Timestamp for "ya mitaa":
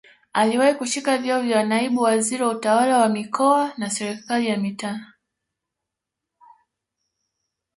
4.47-5.05